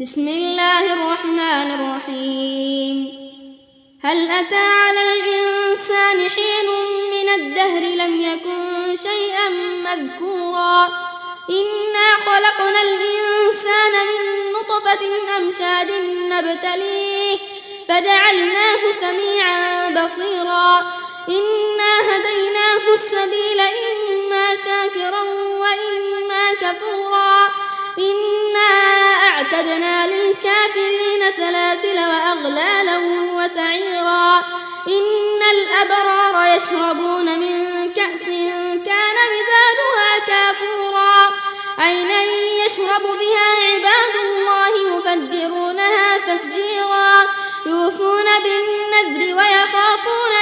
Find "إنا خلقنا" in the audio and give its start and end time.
11.50-12.80